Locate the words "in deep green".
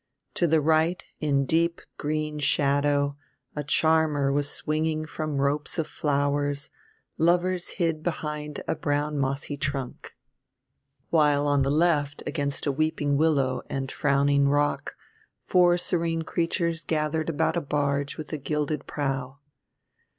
1.19-2.39